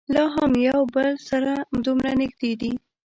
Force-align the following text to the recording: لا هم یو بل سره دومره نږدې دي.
لا 0.13 0.23
هم 0.35 0.51
یو 0.67 0.81
بل 0.95 1.09
سره 1.29 1.53
دومره 1.85 2.11
نږدې 2.21 2.51
دي. 2.61 2.71